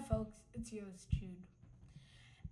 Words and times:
folks, 0.00 0.34
it's 0.54 0.72
yours, 0.72 1.06
Jude. 1.10 1.36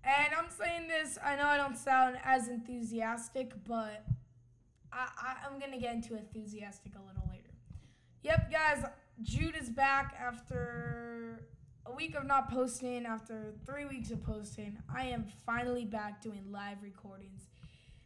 And 0.04 0.34
I'm 0.36 0.50
saying 0.50 0.88
this, 0.88 1.18
I 1.24 1.36
know 1.36 1.46
I 1.46 1.56
don't 1.56 1.76
sound 1.76 2.16
as 2.24 2.48
enthusiastic, 2.48 3.52
but 3.66 4.04
I, 4.92 5.08
I, 5.18 5.46
am 5.46 5.58
going 5.58 5.72
to 5.72 5.78
get 5.78 5.94
into 5.94 6.16
enthusiastic 6.16 6.92
a 6.94 7.06
little 7.06 7.28
later. 7.30 7.50
Yep, 8.22 8.50
guys, 8.50 8.84
Jude 9.22 9.56
is 9.60 9.68
back 9.68 10.16
after 10.20 11.48
a 11.86 11.92
week 11.92 12.14
of 12.14 12.26
not 12.26 12.50
posting, 12.50 13.06
after 13.06 13.54
three 13.66 13.84
weeks 13.84 14.10
of 14.10 14.22
posting. 14.22 14.78
I 14.94 15.04
am 15.04 15.26
finally 15.44 15.84
back 15.84 16.22
doing 16.22 16.44
live 16.50 16.82
recordings. 16.82 17.48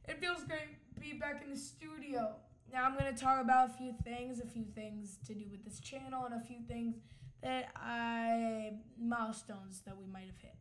It 0.08 0.18
feels 0.20 0.42
great 0.44 0.94
to 0.94 1.00
be 1.00 1.12
back 1.12 1.42
in 1.44 1.50
the 1.50 1.58
studio. 1.58 2.34
Now, 2.72 2.84
I'm 2.84 2.98
going 2.98 3.14
to 3.14 3.20
talk 3.20 3.40
about 3.40 3.70
a 3.70 3.72
few 3.74 3.94
things, 4.02 4.40
a 4.40 4.46
few 4.46 4.64
things 4.64 5.18
to 5.26 5.34
do 5.34 5.44
with 5.50 5.64
this 5.64 5.78
channel, 5.78 6.24
and 6.24 6.34
a 6.34 6.44
few 6.44 6.60
things 6.66 6.96
that 7.42 7.70
I 7.76 8.72
milestones 9.00 9.82
that 9.86 9.96
we 9.98 10.06
might 10.06 10.26
have 10.26 10.38
hit. 10.38 10.54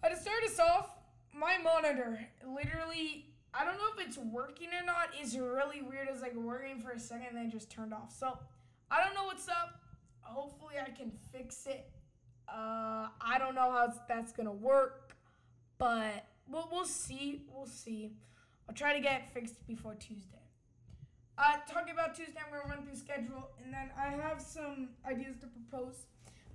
But 0.00 0.10
to 0.10 0.16
start 0.16 0.42
us 0.44 0.58
off, 0.58 0.90
my 1.32 1.58
monitor 1.58 2.20
literally 2.46 3.26
I 3.54 3.64
don't 3.64 3.76
know 3.76 3.88
if 3.96 4.06
it's 4.06 4.16
working 4.16 4.68
or 4.68 4.84
not. 4.84 5.10
It's 5.18 5.36
really 5.36 5.82
weird. 5.82 6.08
It's 6.10 6.22
like 6.22 6.34
working 6.34 6.80
for 6.80 6.92
a 6.92 6.98
second 6.98 7.28
and 7.30 7.36
then 7.36 7.50
just 7.50 7.70
turned 7.70 7.92
off. 7.92 8.14
So 8.18 8.38
I 8.90 9.04
don't 9.04 9.14
know 9.14 9.24
what's 9.24 9.48
up. 9.48 9.80
Hopefully 10.22 10.74
I 10.80 10.90
can 10.90 11.12
fix 11.32 11.66
it. 11.66 11.90
Uh, 12.48 13.08
I 13.20 13.38
don't 13.38 13.54
know 13.54 13.70
how 13.70 13.92
that's 14.08 14.32
gonna 14.32 14.52
work, 14.52 15.14
but 15.78 16.26
we'll 16.48 16.68
we'll 16.70 16.84
see. 16.86 17.42
We'll 17.52 17.66
see. 17.66 18.12
I'll 18.68 18.74
try 18.74 18.94
to 18.94 19.00
get 19.00 19.22
it 19.22 19.28
fixed 19.34 19.66
before 19.66 19.94
Tuesday. 19.94 20.41
Uh, 21.38 21.56
talking 21.68 21.92
about 21.92 22.14
Tuesday, 22.14 22.38
I'm 22.44 22.52
gonna 22.52 22.68
run 22.74 22.84
through 22.84 22.96
schedule, 22.96 23.50
and 23.62 23.72
then 23.72 23.90
I 23.98 24.10
have 24.10 24.40
some 24.40 24.90
ideas 25.06 25.36
to 25.40 25.46
propose. 25.46 26.06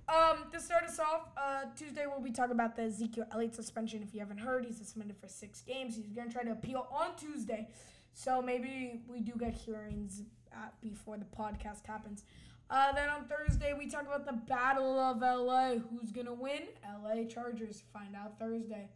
Um, 0.08 0.50
to 0.52 0.60
start 0.60 0.84
us 0.84 0.98
off, 0.98 1.28
uh, 1.36 1.64
Tuesday 1.76 2.06
we'll 2.06 2.20
be 2.20 2.30
talking 2.30 2.52
about 2.52 2.76
the 2.76 2.82
Ezekiel 2.82 3.26
Elliott 3.32 3.54
suspension. 3.54 4.02
If 4.02 4.14
you 4.14 4.20
haven't 4.20 4.38
heard, 4.38 4.64
he's 4.64 4.78
suspended 4.78 5.16
for 5.20 5.28
six 5.28 5.60
games. 5.62 5.96
He's 5.96 6.12
gonna 6.14 6.30
try 6.30 6.44
to 6.44 6.52
appeal 6.52 6.86
on 6.90 7.16
Tuesday, 7.16 7.68
so 8.14 8.40
maybe 8.40 9.02
we 9.08 9.20
do 9.20 9.32
get 9.38 9.52
hearings 9.52 10.22
at, 10.52 10.80
before 10.80 11.18
the 11.18 11.26
podcast 11.26 11.84
happens. 11.86 12.24
Uh, 12.70 12.92
then 12.92 13.08
on 13.08 13.24
Thursday 13.24 13.74
we 13.76 13.88
talk 13.88 14.02
about 14.02 14.26
the 14.26 14.32
Battle 14.32 14.98
of 14.98 15.20
LA. 15.20 15.76
Who's 15.76 16.12
gonna 16.12 16.34
win? 16.34 16.62
LA 17.02 17.24
Chargers. 17.24 17.82
Find 17.92 18.14
out 18.14 18.38
Thursday. 18.38 18.88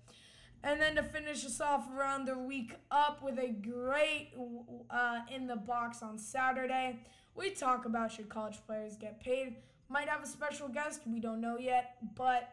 And 0.64 0.80
then 0.80 0.94
to 0.94 1.02
finish 1.02 1.44
us 1.44 1.60
off 1.60 1.88
around 1.92 2.26
the 2.26 2.38
week 2.38 2.74
up 2.90 3.22
with 3.22 3.38
a 3.38 3.48
great 3.48 4.30
uh, 4.90 5.20
in 5.34 5.46
the 5.46 5.56
box 5.56 6.02
on 6.02 6.18
Saturday, 6.18 7.00
we 7.34 7.50
talk 7.50 7.84
about 7.84 8.12
should 8.12 8.28
college 8.28 8.58
players 8.64 8.96
get 8.96 9.20
paid. 9.20 9.56
Might 9.88 10.08
have 10.08 10.22
a 10.22 10.26
special 10.26 10.68
guest, 10.68 11.00
we 11.06 11.18
don't 11.20 11.40
know 11.40 11.58
yet. 11.58 11.96
But 12.14 12.48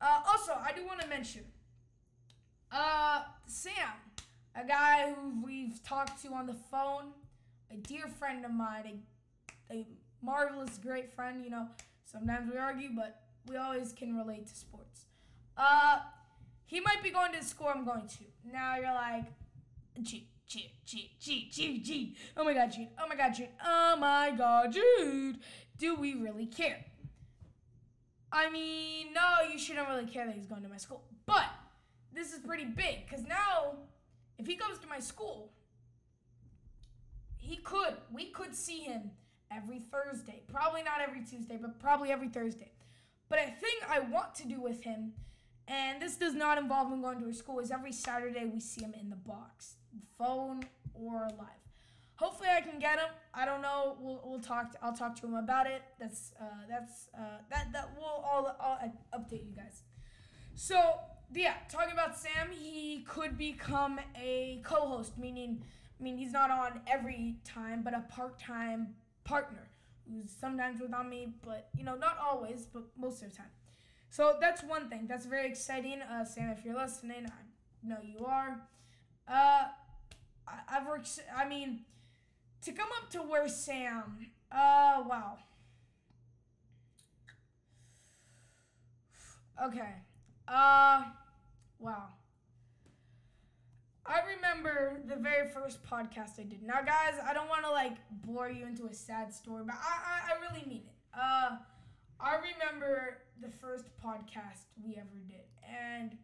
uh, 0.00 0.22
also, 0.26 0.52
I 0.52 0.72
do 0.72 0.84
want 0.84 1.00
to 1.00 1.06
mention 1.06 1.44
uh, 2.72 3.22
Sam, 3.46 3.94
a 4.54 4.66
guy 4.66 5.14
who 5.14 5.44
we've 5.44 5.82
talked 5.84 6.20
to 6.22 6.32
on 6.32 6.46
the 6.46 6.56
phone, 6.70 7.12
a 7.70 7.76
dear 7.76 8.08
friend 8.08 8.44
of 8.44 8.50
mine, 8.50 9.02
a, 9.70 9.74
a 9.74 9.86
marvelous, 10.20 10.78
great 10.78 11.12
friend. 11.14 11.44
You 11.44 11.50
know, 11.50 11.68
sometimes 12.04 12.50
we 12.50 12.58
argue, 12.58 12.90
but 12.96 13.20
we 13.46 13.56
always 13.56 13.92
can 13.92 14.16
relate 14.16 14.48
to 14.48 14.54
sports. 14.56 15.06
Uh, 15.56 16.00
he 16.66 16.80
might 16.80 17.02
be 17.02 17.10
going 17.10 17.32
to 17.32 17.38
the 17.38 17.44
school 17.44 17.68
I'm 17.72 17.84
going 17.84 18.06
to. 18.06 18.24
Now 18.52 18.76
you're 18.76 18.92
like, 18.92 19.24
Jude, 20.02 20.22
Jude, 20.46 20.62
Jude, 20.84 21.10
Jude, 21.18 21.50
Jude, 21.50 21.84
Jude. 21.84 22.08
Oh 22.36 22.44
my 22.44 22.54
God, 22.54 22.72
Jude. 22.72 22.88
Oh 23.00 23.08
my 23.08 23.16
God, 23.16 23.34
Jude. 23.34 23.48
Oh 23.64 23.96
my 23.98 24.32
God, 24.36 24.72
Jude. 24.72 25.38
Do 25.78 25.94
we 25.94 26.14
really 26.14 26.46
care? 26.46 26.84
I 28.32 28.50
mean, 28.50 29.14
no, 29.14 29.48
you 29.50 29.58
shouldn't 29.58 29.88
really 29.88 30.06
care 30.06 30.26
that 30.26 30.34
he's 30.34 30.46
going 30.46 30.62
to 30.62 30.68
my 30.68 30.76
school. 30.76 31.04
But 31.24 31.46
this 32.12 32.32
is 32.32 32.40
pretty 32.40 32.64
big 32.64 33.06
because 33.08 33.24
now, 33.26 33.76
if 34.38 34.46
he 34.46 34.56
comes 34.56 34.78
to 34.78 34.86
my 34.86 34.98
school, 34.98 35.52
he 37.38 37.56
could, 37.56 37.94
we 38.12 38.26
could 38.26 38.54
see 38.54 38.80
him 38.80 39.10
every 39.50 39.78
Thursday. 39.78 40.42
Probably 40.52 40.82
not 40.82 41.00
every 41.00 41.20
Tuesday, 41.20 41.58
but 41.60 41.78
probably 41.78 42.10
every 42.10 42.28
Thursday. 42.28 42.72
But 43.28 43.38
a 43.38 43.46
thing 43.46 43.76
I 43.88 44.00
want 44.00 44.34
to 44.36 44.48
do 44.48 44.60
with 44.60 44.82
him 44.82 45.12
and 45.68 46.00
this 46.00 46.16
does 46.16 46.34
not 46.34 46.58
involve 46.58 46.92
him 46.92 47.02
going 47.02 47.20
to 47.20 47.28
a 47.28 47.34
school. 47.34 47.60
Is 47.60 47.70
every 47.70 47.92
Saturday 47.92 48.44
we 48.44 48.60
see 48.60 48.82
him 48.82 48.94
in 48.98 49.10
the 49.10 49.16
box, 49.16 49.76
phone 50.18 50.64
or 50.94 51.28
live. 51.38 51.48
Hopefully 52.16 52.48
I 52.54 52.62
can 52.62 52.78
get 52.78 52.98
him. 52.98 53.08
I 53.34 53.44
don't 53.44 53.60
know. 53.60 53.96
We'll, 54.00 54.22
we'll 54.24 54.40
talk. 54.40 54.72
To, 54.72 54.78
I'll 54.82 54.96
talk 54.96 55.20
to 55.20 55.26
him 55.26 55.34
about 55.34 55.66
it. 55.66 55.82
That's 56.00 56.32
uh, 56.40 56.44
that's 56.68 57.08
uh, 57.16 57.38
that 57.50 57.72
that 57.72 57.90
we'll 57.96 58.06
all 58.06 58.56
I'll 58.60 59.20
update 59.20 59.44
you 59.46 59.54
guys. 59.54 59.82
So 60.54 60.98
yeah, 61.34 61.54
talking 61.70 61.92
about 61.92 62.16
Sam, 62.16 62.50
he 62.50 63.04
could 63.06 63.36
become 63.36 64.00
a 64.18 64.62
co-host, 64.64 65.18
meaning 65.18 65.62
I 65.98 66.02
mean 66.02 66.16
he's 66.16 66.32
not 66.32 66.50
on 66.50 66.80
every 66.86 67.36
time, 67.44 67.82
but 67.82 67.92
a 67.92 68.00
part-time 68.08 68.94
partner 69.24 69.68
who's 70.08 70.30
sometimes 70.30 70.80
without 70.80 71.08
me, 71.08 71.34
but 71.44 71.68
you 71.76 71.84
know 71.84 71.96
not 71.96 72.16
always, 72.18 72.66
but 72.66 72.84
most 72.96 73.22
of 73.22 73.30
the 73.30 73.36
time. 73.36 73.46
So 74.16 74.34
that's 74.40 74.62
one 74.62 74.88
thing. 74.88 75.04
That's 75.06 75.26
very 75.26 75.46
exciting. 75.46 76.00
Uh, 76.00 76.24
Sam, 76.24 76.48
if 76.48 76.64
you're 76.64 76.74
listening, 76.74 77.26
I 77.26 77.86
know 77.86 77.98
you 78.02 78.24
are. 78.24 78.62
Uh, 79.28 79.64
I, 80.48 80.54
I've 80.70 80.86
worked. 80.86 81.20
I 81.36 81.46
mean, 81.46 81.80
to 82.62 82.72
come 82.72 82.88
up 82.96 83.10
to 83.10 83.18
where 83.18 83.46
Sam. 83.46 84.28
Uh, 84.50 85.04
wow. 85.06 85.36
Okay. 89.62 89.96
Uh, 90.48 91.04
wow. 91.78 92.04
I 94.06 94.20
remember 94.34 95.02
the 95.06 95.16
very 95.16 95.46
first 95.50 95.84
podcast 95.84 96.40
I 96.40 96.44
did. 96.44 96.62
Now, 96.62 96.80
guys, 96.80 97.20
I 97.22 97.34
don't 97.34 97.50
want 97.50 97.64
to 97.66 97.70
like 97.70 97.98
bore 98.24 98.48
you 98.48 98.64
into 98.64 98.86
a 98.86 98.94
sad 98.94 99.34
story, 99.34 99.64
but 99.66 99.74
I, 99.74 100.30
I, 100.30 100.32
I 100.32 100.40
really 100.40 100.66
mean 100.66 100.84
it. 100.86 100.94
Uh, 101.12 101.56
I 102.20 102.36
remember 102.36 103.18
the 103.40 103.48
first 103.48 103.84
podcast 104.02 104.64
we 104.82 104.96
ever 104.96 105.18
did, 105.28 105.44
and 105.68 106.16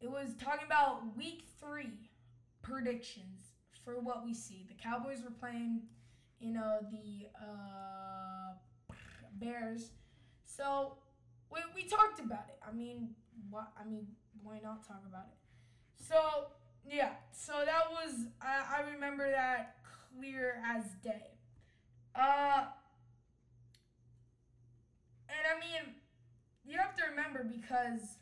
it 0.00 0.10
was 0.10 0.28
talking 0.42 0.66
about 0.66 1.16
week 1.16 1.44
three 1.60 1.90
predictions 2.62 3.52
for 3.84 3.94
what 4.00 4.24
we 4.24 4.34
see. 4.34 4.66
The 4.68 4.74
Cowboys 4.74 5.22
were 5.22 5.30
playing, 5.30 5.82
you 6.40 6.52
know, 6.52 6.78
the 6.90 7.28
uh, 7.40 8.54
Bears. 9.34 9.90
So 10.44 10.94
we, 11.50 11.60
we 11.74 11.84
talked 11.88 12.20
about 12.20 12.46
it. 12.48 12.58
I 12.66 12.72
mean, 12.74 13.10
what? 13.50 13.68
I 13.80 13.88
mean, 13.88 14.06
why 14.42 14.58
not 14.62 14.86
talk 14.86 15.02
about 15.08 15.26
it? 15.30 15.38
So 16.08 16.48
yeah, 16.86 17.10
so 17.32 17.52
that 17.64 17.90
was 17.90 18.26
I, 18.40 18.78
I 18.82 18.90
remember 18.92 19.30
that 19.30 19.76
clear 20.18 20.62
as 20.66 20.84
day. 21.02 21.32
Uh, 22.14 22.64
and 25.28 25.42
I 25.46 25.60
mean, 25.60 25.94
you 26.64 26.78
have 26.78 26.94
to 26.96 27.02
remember 27.10 27.44
because 27.44 28.16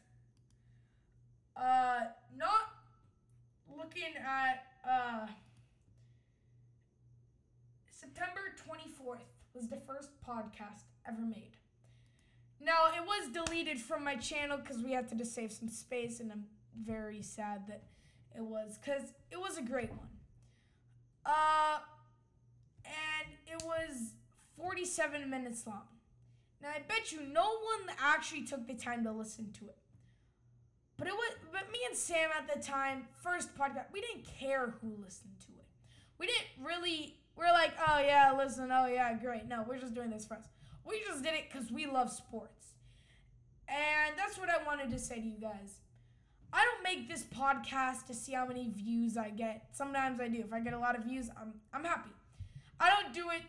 uh, 1.56 2.00
not 2.36 2.76
looking 3.76 4.14
at 4.16 4.64
uh, 4.88 5.26
September 7.90 8.40
24th 8.68 9.20
was 9.54 9.68
the 9.68 9.80
first 9.86 10.10
podcast 10.26 10.84
ever 11.08 11.22
made. 11.22 11.56
Now, 12.60 12.88
it 12.96 13.06
was 13.06 13.46
deleted 13.46 13.78
from 13.78 14.04
my 14.04 14.16
channel 14.16 14.58
because 14.58 14.82
we 14.82 14.92
had 14.92 15.08
to 15.08 15.14
just 15.14 15.34
save 15.34 15.52
some 15.52 15.68
space, 15.68 16.20
and 16.20 16.32
I'm 16.32 16.46
very 16.84 17.22
sad 17.22 17.66
that 17.68 17.82
it 18.34 18.42
was 18.42 18.78
because 18.78 19.12
it 19.30 19.38
was 19.38 19.58
a 19.58 19.62
great 19.62 19.90
one. 19.90 20.08
Uh, 21.24 21.78
and 22.84 23.28
it 23.46 23.62
was 23.64 24.14
47 24.56 25.28
minutes 25.28 25.66
long. 25.66 25.82
I 26.68 26.80
bet 26.88 27.12
you 27.12 27.22
no 27.22 27.44
one 27.44 27.94
actually 28.00 28.42
took 28.42 28.66
the 28.66 28.74
time 28.74 29.04
to 29.04 29.12
listen 29.12 29.52
to 29.58 29.66
it. 29.66 29.78
But 30.96 31.08
it 31.08 31.14
was 31.14 31.32
but 31.52 31.70
me 31.70 31.78
and 31.86 31.96
Sam 31.96 32.30
at 32.36 32.52
the 32.52 32.62
time, 32.62 33.08
first 33.22 33.56
podcast, 33.56 33.86
we 33.92 34.00
didn't 34.00 34.24
care 34.24 34.74
who 34.80 34.88
listened 35.02 35.38
to 35.46 35.52
it. 35.52 35.66
We 36.18 36.26
didn't 36.26 36.66
really 36.66 37.18
we're 37.36 37.52
like, 37.52 37.72
oh 37.86 38.00
yeah, 38.00 38.34
listen, 38.36 38.70
oh 38.72 38.86
yeah, 38.86 39.12
great. 39.14 39.46
No, 39.46 39.64
we're 39.68 39.78
just 39.78 39.94
doing 39.94 40.10
this 40.10 40.26
for 40.26 40.34
us. 40.34 40.46
We 40.86 41.02
just 41.06 41.22
did 41.22 41.34
it 41.34 41.44
because 41.52 41.70
we 41.70 41.86
love 41.86 42.10
sports. 42.10 42.74
And 43.68 44.16
that's 44.16 44.38
what 44.38 44.48
I 44.48 44.62
wanted 44.64 44.90
to 44.90 44.98
say 44.98 45.16
to 45.16 45.26
you 45.26 45.38
guys. 45.40 45.80
I 46.52 46.64
don't 46.64 46.82
make 46.82 47.08
this 47.08 47.24
podcast 47.24 48.06
to 48.06 48.14
see 48.14 48.32
how 48.32 48.46
many 48.46 48.70
views 48.70 49.16
I 49.16 49.30
get. 49.30 49.68
Sometimes 49.72 50.20
I 50.20 50.28
do. 50.28 50.38
If 50.38 50.52
I 50.52 50.60
get 50.60 50.72
a 50.72 50.78
lot 50.78 50.96
of 50.96 51.04
views, 51.04 51.28
I'm 51.38 51.54
I'm 51.74 51.84
happy. 51.84 52.10
I 52.80 52.90
don't 52.90 53.12
do 53.12 53.30
it 53.30 53.42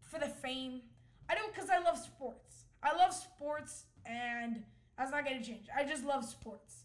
for 0.00 0.18
the 0.18 0.28
fame. 0.28 0.82
I 1.28 1.34
do 1.34 1.40
it 1.44 1.54
because 1.54 1.68
I 1.68 1.78
love 1.78 1.98
sports. 1.98 2.45
I 2.86 2.96
love 2.96 3.12
sports, 3.12 3.86
and 4.04 4.62
that's 4.96 5.10
not 5.10 5.24
going 5.24 5.42
to 5.42 5.44
change. 5.44 5.66
I 5.76 5.82
just 5.82 6.04
love 6.04 6.24
sports. 6.24 6.82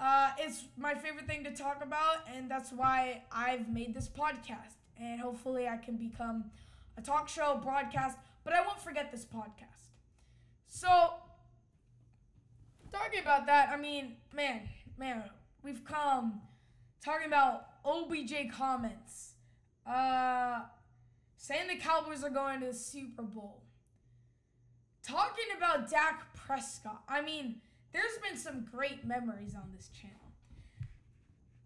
Uh, 0.00 0.30
it's 0.38 0.64
my 0.76 0.94
favorite 0.94 1.26
thing 1.26 1.42
to 1.42 1.50
talk 1.50 1.82
about, 1.82 2.18
and 2.32 2.48
that's 2.48 2.70
why 2.70 3.24
I've 3.32 3.68
made 3.68 3.94
this 3.94 4.08
podcast. 4.08 4.76
And 5.00 5.20
hopefully, 5.20 5.66
I 5.66 5.76
can 5.76 5.96
become 5.96 6.44
a 6.96 7.02
talk 7.02 7.28
show 7.28 7.60
broadcast, 7.60 8.16
but 8.44 8.52
I 8.52 8.60
won't 8.64 8.78
forget 8.78 9.10
this 9.10 9.24
podcast. 9.24 9.90
So, 10.68 11.14
talking 12.92 13.20
about 13.20 13.46
that, 13.46 13.70
I 13.70 13.76
mean, 13.76 14.18
man, 14.32 14.68
man, 14.96 15.24
we've 15.64 15.84
come 15.84 16.42
talking 17.04 17.26
about 17.26 17.66
OBJ 17.84 18.52
comments, 18.56 19.32
uh, 19.84 20.60
saying 21.36 21.66
the 21.66 21.76
Cowboys 21.76 22.22
are 22.22 22.30
going 22.30 22.60
to 22.60 22.66
the 22.66 22.74
Super 22.74 23.22
Bowl, 23.22 23.64
talking 25.02 25.46
about 25.56 25.90
Dak 25.90 26.34
Prescott. 26.34 27.02
I 27.08 27.22
mean, 27.22 27.60
there's 27.92 28.18
been 28.28 28.38
some 28.38 28.66
great 28.70 29.04
memories 29.04 29.54
on 29.54 29.70
this 29.74 29.88
channel. 29.88 30.16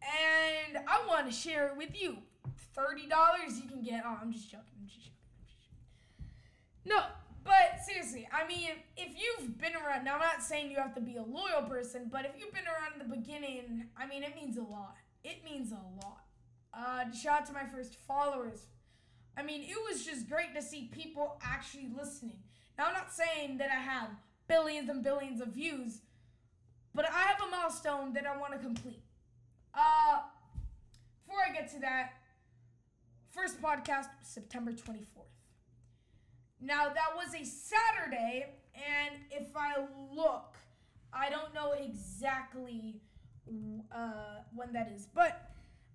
And 0.02 0.78
I 0.88 1.06
want 1.06 1.26
to 1.26 1.32
share 1.32 1.68
it 1.68 1.76
with 1.76 2.00
you. 2.00 2.18
$30 2.76 3.02
you 3.56 3.68
can 3.68 3.82
get. 3.82 4.02
Oh, 4.04 4.18
I'm 4.20 4.32
just 4.32 4.50
joking. 4.50 4.66
I'm 4.80 4.86
just 4.86 5.00
joking. 5.00 5.12
I'm 5.38 5.46
just 5.46 5.60
joking. 5.60 6.30
No, 6.84 7.02
but 7.44 7.84
seriously, 7.84 8.28
I 8.32 8.46
mean, 8.46 8.70
if 8.96 9.14
you've 9.16 9.58
been 9.58 9.74
around, 9.74 10.04
now 10.04 10.14
I'm 10.14 10.20
not 10.20 10.42
saying 10.42 10.70
you 10.70 10.76
have 10.78 10.94
to 10.94 11.00
be 11.00 11.16
a 11.16 11.22
loyal 11.22 11.62
person, 11.68 12.08
but 12.10 12.24
if 12.24 12.32
you've 12.38 12.52
been 12.52 12.66
around 12.66 13.00
in 13.00 13.08
the 13.08 13.16
beginning, 13.16 13.86
I 13.96 14.06
mean, 14.06 14.22
it 14.22 14.34
means 14.34 14.56
a 14.56 14.62
lot. 14.62 14.96
It 15.24 15.44
means 15.44 15.72
a 15.72 16.04
lot. 16.04 16.24
Uh, 16.74 17.10
shout 17.12 17.40
out 17.42 17.46
to 17.46 17.52
my 17.52 17.64
first 17.66 17.96
followers. 18.06 18.66
I 19.36 19.42
mean, 19.42 19.62
it 19.62 19.76
was 19.88 20.04
just 20.04 20.28
great 20.28 20.54
to 20.54 20.62
see 20.62 20.90
people 20.92 21.40
actually 21.42 21.88
listening. 21.96 22.38
Now, 22.82 22.88
I'm 22.88 22.94
not 22.94 23.12
saying 23.12 23.58
that 23.58 23.70
I 23.70 23.80
have 23.80 24.08
billions 24.48 24.88
and 24.88 25.04
billions 25.04 25.40
of 25.40 25.50
views, 25.50 26.00
but 26.92 27.08
I 27.08 27.20
have 27.28 27.40
a 27.40 27.48
milestone 27.48 28.12
that 28.14 28.26
I 28.26 28.36
want 28.36 28.54
to 28.54 28.58
complete. 28.58 29.04
Uh, 29.72 30.22
before 31.24 31.38
I 31.48 31.52
get 31.52 31.70
to 31.74 31.78
that, 31.78 32.14
first 33.30 33.62
podcast, 33.62 34.06
September 34.24 34.72
24th. 34.72 35.30
Now, 36.60 36.88
that 36.88 37.14
was 37.14 37.32
a 37.36 37.44
Saturday, 37.44 38.46
and 38.74 39.14
if 39.30 39.56
I 39.56 39.84
look, 40.12 40.56
I 41.12 41.30
don't 41.30 41.54
know 41.54 41.74
exactly 41.80 43.00
uh, 43.94 44.40
when 44.56 44.72
that 44.72 44.90
is, 44.92 45.06
but 45.06 45.52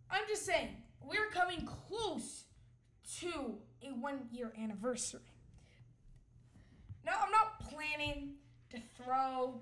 I'm 0.09 0.23
just 0.25 0.45
saying, 0.45 0.69
we're 1.03 1.31
coming 1.31 1.67
close 1.89 2.45
to 3.19 3.57
a 3.83 3.89
one 3.89 4.29
year 4.31 4.53
anniversary. 4.57 5.19
Now, 7.07 7.13
I'm 7.23 7.31
not 7.31 7.61
planning 7.69 8.33
to 8.69 8.77
throw, 9.01 9.61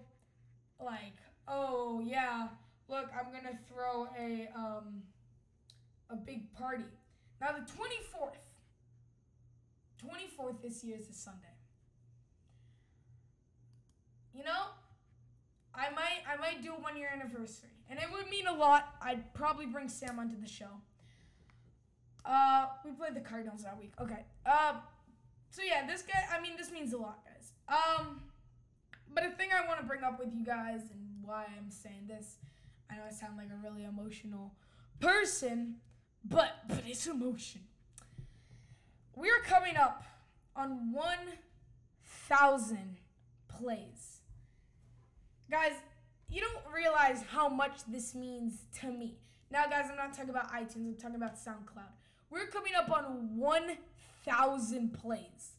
like, 0.83 1.17
oh, 1.47 2.01
yeah, 2.03 2.47
look, 2.89 3.05
I'm 3.15 3.31
to 3.31 3.57
throw 3.71 4.07
a, 4.19 4.49
um, 4.55 5.03
a 6.09 6.15
big 6.15 6.51
party. 6.53 6.85
Now, 7.39 7.51
the 7.51 7.71
24th, 7.71 8.41
24th 10.03 10.63
this 10.63 10.83
year 10.83 10.97
is 10.97 11.07
a 11.07 11.13
Sunday. 11.13 11.45
You 14.33 14.43
know, 14.43 14.63
I 15.73 15.91
might 15.91 16.23
I 16.27 16.35
might 16.35 16.61
do 16.61 16.73
a 16.73 16.79
one 16.81 16.97
year 16.97 17.09
anniversary, 17.13 17.69
and 17.89 17.97
it 17.99 18.05
would 18.11 18.29
mean 18.29 18.47
a 18.47 18.53
lot. 18.53 18.95
I'd 19.01 19.33
probably 19.33 19.65
bring 19.65 19.87
Sam 19.87 20.19
onto 20.19 20.39
the 20.39 20.47
show. 20.47 20.81
Uh, 22.25 22.65
we 22.83 22.91
played 22.91 23.15
the 23.15 23.21
Cardinals 23.21 23.63
that 23.63 23.77
week. 23.77 23.93
Okay. 24.01 24.25
Uh, 24.45 24.73
so 25.49 25.61
yeah, 25.61 25.87
this 25.87 26.01
guy. 26.01 26.21
I 26.29 26.41
mean, 26.41 26.57
this 26.57 26.69
means 26.69 26.91
a 26.91 26.97
lot. 26.97 27.24
Um, 27.67 28.21
but 29.13 29.25
a 29.25 29.29
thing 29.29 29.49
I 29.53 29.67
want 29.67 29.79
to 29.79 29.85
bring 29.85 30.03
up 30.03 30.19
with 30.19 30.33
you 30.33 30.45
guys 30.45 30.81
and 30.91 31.23
why 31.23 31.45
I'm 31.57 31.69
saying 31.69 32.07
this, 32.07 32.37
I 32.89 32.95
know 32.95 33.01
I 33.07 33.11
sound 33.11 33.37
like 33.37 33.47
a 33.47 33.67
really 33.67 33.85
emotional 33.85 34.53
person, 34.99 35.75
but 36.23 36.51
but 36.67 36.83
it's 36.85 37.07
emotion. 37.07 37.61
We're 39.15 39.41
coming 39.41 39.77
up 39.77 40.03
on 40.55 40.91
1,000 40.91 42.97
plays. 43.47 44.19
Guys, 45.49 45.71
you 46.29 46.41
don't 46.41 46.73
realize 46.73 47.23
how 47.29 47.47
much 47.47 47.79
this 47.87 48.13
means 48.13 48.65
to 48.81 48.87
me. 48.87 49.15
Now, 49.51 49.67
guys, 49.67 49.85
I'm 49.89 49.95
not 49.95 50.13
talking 50.13 50.31
about 50.31 50.51
iTunes, 50.51 50.75
I'm 50.75 50.95
talking 50.95 51.15
about 51.15 51.35
SoundCloud. 51.35 51.93
We're 52.29 52.47
coming 52.47 52.73
up 52.75 52.91
on 52.91 53.37
1,000 53.37 54.93
plays. 54.93 55.53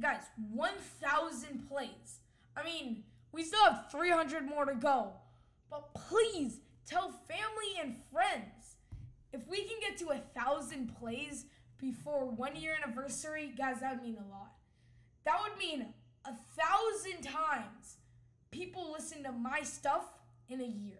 Guys, 0.00 0.22
1,000 0.52 1.68
plays. 1.68 2.20
I 2.56 2.64
mean, 2.64 3.04
we 3.32 3.42
still 3.42 3.64
have 3.64 3.90
300 3.90 4.44
more 4.48 4.64
to 4.64 4.74
go. 4.74 5.12
But 5.70 5.94
please 5.94 6.60
tell 6.86 7.10
family 7.10 7.80
and 7.80 7.96
friends. 8.12 8.76
If 9.32 9.46
we 9.48 9.64
can 9.64 9.78
get 9.80 9.98
to 9.98 10.10
a 10.10 10.22
thousand 10.38 10.94
plays, 10.96 11.46
before 11.78 12.24
one 12.26 12.56
year 12.56 12.74
anniversary, 12.82 13.52
guys, 13.56 13.80
that 13.80 13.94
would 13.94 14.02
mean 14.02 14.16
a 14.16 14.32
lot. 14.32 14.52
That 15.24 15.38
would 15.42 15.58
mean 15.58 15.86
a 16.24 16.32
thousand 16.58 17.22
times 17.22 17.96
people 18.50 18.92
listen 18.92 19.22
to 19.24 19.32
my 19.32 19.60
stuff 19.62 20.04
in 20.48 20.60
a 20.60 20.66
year. 20.66 20.98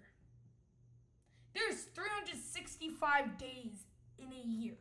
There's 1.55 1.85
365 1.95 3.39
days 3.39 3.87
in 4.19 4.33
a 4.33 4.47
year. 4.47 4.77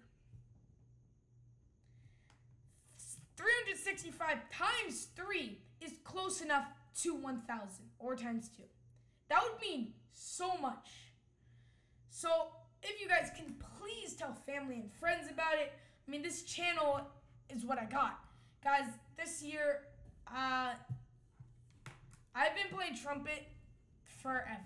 365 3.35 4.37
times 4.49 5.07
3 5.15 5.57
is 5.81 5.93
close 6.03 6.41
enough 6.41 6.65
to 7.01 7.15
1,000 7.15 7.67
or 7.99 8.15
times 8.15 8.49
2. 8.55 8.63
That 9.29 9.41
would 9.43 9.61
mean 9.61 9.93
so 10.13 10.57
much. 10.57 10.89
So, 12.09 12.47
if 12.81 13.01
you 13.01 13.07
guys 13.07 13.31
can 13.35 13.55
please 13.79 14.13
tell 14.13 14.33
family 14.45 14.75
and 14.75 14.91
friends 14.99 15.29
about 15.29 15.55
it, 15.55 15.73
I 16.07 16.11
mean, 16.11 16.21
this 16.21 16.43
channel 16.43 17.01
is 17.49 17.65
what 17.65 17.79
I 17.79 17.85
got. 17.85 18.19
Guys, 18.63 18.85
this 19.17 19.43
year, 19.43 19.81
uh, 20.27 20.73
I've 22.33 22.55
been 22.55 22.75
playing 22.75 22.95
trumpet 22.95 23.47
forever. 24.21 24.59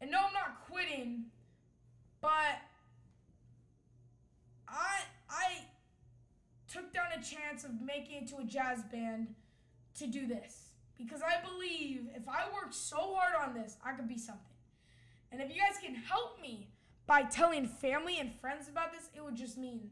And 0.00 0.10
no, 0.10 0.18
I'm 0.26 0.32
not 0.32 0.66
quitting, 0.66 1.24
but 2.20 2.30
I 4.68 5.00
I 5.28 5.64
took 6.72 6.92
down 6.92 7.06
a 7.12 7.22
chance 7.22 7.59
of 7.70 7.80
making 7.80 8.22
it 8.22 8.28
to 8.28 8.38
a 8.38 8.44
jazz 8.44 8.82
band 8.92 9.34
to 9.98 10.06
do 10.06 10.26
this 10.26 10.70
because 10.98 11.22
I 11.22 11.42
believe 11.46 12.08
if 12.14 12.28
I 12.28 12.44
work 12.52 12.72
so 12.72 13.14
hard 13.14 13.34
on 13.48 13.54
this, 13.54 13.76
I 13.84 13.92
could 13.92 14.08
be 14.08 14.18
something. 14.18 14.44
And 15.32 15.40
if 15.40 15.48
you 15.48 15.60
guys 15.60 15.78
can 15.82 15.94
help 15.94 16.40
me 16.42 16.68
by 17.06 17.22
telling 17.22 17.66
family 17.66 18.18
and 18.18 18.32
friends 18.34 18.68
about 18.68 18.92
this, 18.92 19.08
it 19.14 19.24
would 19.24 19.36
just 19.36 19.56
mean 19.56 19.90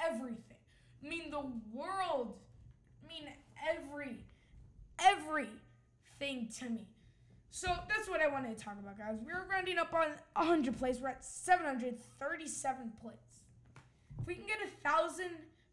everything. 0.00 0.56
Mean 1.02 1.30
the 1.30 1.44
world. 1.72 2.34
Mean 3.08 3.28
every 3.70 4.24
everything 4.98 6.48
to 6.58 6.68
me. 6.68 6.88
So 7.50 7.68
that's 7.88 8.08
what 8.08 8.20
I 8.20 8.28
wanted 8.28 8.58
to 8.58 8.64
talk 8.64 8.74
about, 8.78 8.98
guys. 8.98 9.16
We 9.24 9.32
are 9.32 9.46
rounding 9.50 9.78
up 9.78 9.94
on 9.94 10.08
100 10.34 10.76
plays. 10.76 11.00
We're 11.00 11.08
at 11.08 11.24
737 11.24 12.92
plays. 13.00 13.14
If 14.20 14.26
we 14.26 14.34
can 14.34 14.46
get 14.46 14.58
a 14.64 14.88
thousand 14.88 15.30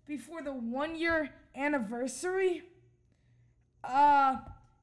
before 0.07 0.41
the 0.41 0.53
one 0.53 0.95
year 0.95 1.31
anniversary, 1.55 2.63
uh, 3.83 4.37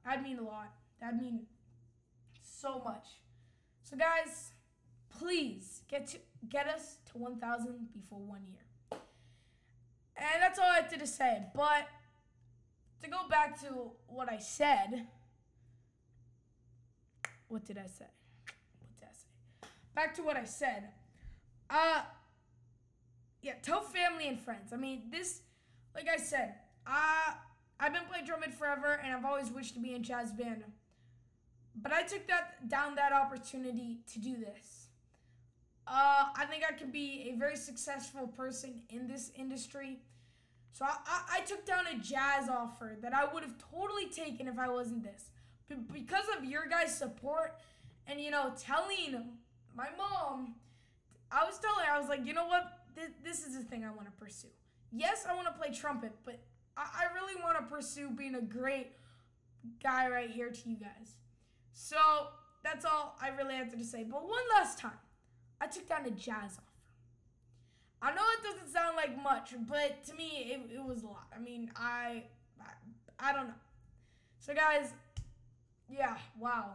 that'd 0.04 0.22
mean 0.22 0.38
a 0.38 0.42
lot. 0.42 0.72
That'd 1.00 1.20
mean 1.20 1.46
so 2.42 2.80
much. 2.84 3.06
So, 3.82 3.96
guys, 3.96 4.52
please 5.18 5.82
get 5.88 6.06
to 6.08 6.18
get 6.48 6.66
us 6.68 6.96
to 7.12 7.18
1,000 7.18 7.88
before 7.92 8.20
one 8.20 8.42
year. 8.46 9.00
And 10.16 10.40
that's 10.42 10.58
all 10.58 10.66
I 10.66 10.82
had 10.82 10.98
to 10.98 11.06
say. 11.06 11.42
But 11.54 11.88
to 13.02 13.10
go 13.10 13.28
back 13.28 13.60
to 13.62 13.92
what 14.06 14.30
I 14.30 14.38
said, 14.38 15.06
what 17.48 17.64
did 17.64 17.78
I 17.78 17.86
say? 17.86 18.06
What 18.80 18.96
did 18.98 19.08
I 19.08 19.12
say? 19.12 19.68
Back 19.94 20.14
to 20.16 20.22
what 20.22 20.36
I 20.36 20.44
said. 20.44 20.88
Uh, 21.68 22.02
yeah, 23.42 23.54
tell 23.62 23.80
family 23.80 24.28
and 24.28 24.38
friends. 24.38 24.72
I 24.72 24.76
mean, 24.76 25.02
this, 25.10 25.40
like 25.94 26.06
I 26.08 26.16
said, 26.16 26.54
uh, 26.86 27.32
I've 27.80 27.92
been 27.92 28.04
playing 28.08 28.26
trumpet 28.26 28.52
forever, 28.54 29.00
and 29.02 29.14
I've 29.14 29.24
always 29.24 29.50
wished 29.50 29.74
to 29.74 29.80
be 29.80 29.94
in 29.94 30.02
jazz 30.02 30.32
band. 30.32 30.64
But 31.74 31.92
I 31.92 32.02
took 32.02 32.26
that 32.28 32.68
down 32.68 32.94
that 32.96 33.12
opportunity 33.12 33.98
to 34.12 34.18
do 34.18 34.36
this. 34.36 34.88
Uh, 35.86 36.26
I 36.36 36.44
think 36.44 36.62
I 36.68 36.72
could 36.72 36.92
be 36.92 37.32
a 37.34 37.38
very 37.38 37.56
successful 37.56 38.28
person 38.28 38.82
in 38.88 39.08
this 39.08 39.32
industry. 39.34 39.98
So 40.72 40.84
I, 40.84 40.96
I, 41.06 41.38
I 41.38 41.40
took 41.40 41.66
down 41.66 41.86
a 41.86 41.98
jazz 41.98 42.48
offer 42.48 42.96
that 43.02 43.14
I 43.14 43.32
would 43.32 43.42
have 43.42 43.56
totally 43.72 44.06
taken 44.06 44.46
if 44.46 44.58
I 44.58 44.68
wasn't 44.68 45.02
this. 45.02 45.30
But 45.68 45.92
because 45.92 46.26
of 46.36 46.44
your 46.44 46.66
guys' 46.66 46.96
support 46.96 47.56
and, 48.06 48.20
you 48.20 48.30
know, 48.30 48.52
telling 48.60 49.38
my 49.74 49.88
mom, 49.96 50.54
I 51.30 51.44
was 51.44 51.58
telling 51.58 51.86
her, 51.86 51.92
I 51.92 51.98
was 51.98 52.08
like, 52.08 52.26
you 52.26 52.34
know 52.34 52.46
what? 52.46 52.78
This, 52.94 53.10
this 53.24 53.46
is 53.46 53.56
the 53.56 53.64
thing 53.64 53.84
I 53.84 53.90
want 53.90 54.06
to 54.06 54.24
pursue. 54.24 54.48
Yes, 54.92 55.24
I 55.28 55.34
want 55.34 55.46
to 55.46 55.52
play 55.54 55.74
trumpet, 55.74 56.12
but 56.24 56.38
I, 56.76 56.82
I 56.82 57.14
really 57.14 57.40
want 57.42 57.58
to 57.58 57.64
pursue 57.64 58.10
being 58.10 58.34
a 58.34 58.42
great 58.42 58.92
guy 59.82 60.08
right 60.08 60.30
here 60.30 60.50
to 60.50 60.68
you 60.68 60.76
guys. 60.76 61.14
So 61.72 61.96
that's 62.62 62.84
all 62.84 63.16
I 63.20 63.28
really 63.28 63.54
had 63.54 63.70
to 63.70 63.84
say. 63.84 64.04
But 64.04 64.22
one 64.22 64.42
last 64.56 64.78
time. 64.78 64.98
I 65.62 65.68
took 65.68 65.88
down 65.88 66.04
a 66.06 66.10
jazz 66.10 66.58
offer. 66.58 66.62
I 68.02 68.12
know 68.12 68.22
it 68.36 68.42
doesn't 68.42 68.72
sound 68.72 68.96
like 68.96 69.22
much, 69.22 69.54
but 69.68 70.02
to 70.06 70.14
me, 70.14 70.50
it, 70.52 70.74
it 70.74 70.84
was 70.84 71.04
a 71.04 71.06
lot. 71.06 71.28
I 71.34 71.38
mean, 71.38 71.70
I, 71.76 72.24
I, 72.60 73.30
I 73.30 73.32
don't 73.32 73.46
know. 73.46 73.54
So 74.40 74.54
guys, 74.54 74.92
yeah, 75.88 76.16
wow. 76.36 76.72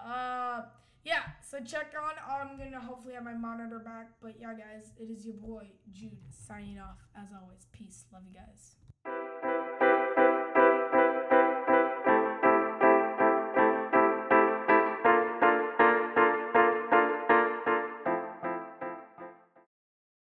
Uh 0.00 0.62
yeah, 1.04 1.22
so 1.48 1.60
check 1.60 1.94
on 1.96 2.14
I'm 2.28 2.58
gonna 2.58 2.80
hopefully 2.80 3.14
have 3.14 3.22
my 3.22 3.34
monitor 3.34 3.78
back. 3.78 4.08
But 4.20 4.34
yeah 4.40 4.52
guys, 4.54 4.90
it 4.98 5.04
is 5.04 5.24
your 5.24 5.36
boy 5.36 5.68
Jude 5.92 6.18
signing 6.28 6.80
off 6.80 6.98
as 7.16 7.28
always. 7.40 7.68
Peace. 7.70 8.04
Love 8.12 8.22
you 8.26 8.34
guys. 8.34 8.74